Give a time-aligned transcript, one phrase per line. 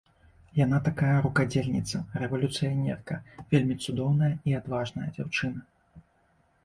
[0.59, 3.21] Яна такая рукадзельніца, рэвалюцыянерка,
[3.55, 6.03] вельмі цудоўная і адважная дзяўчына.